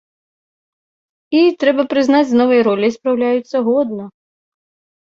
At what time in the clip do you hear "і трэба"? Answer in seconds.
1.39-1.87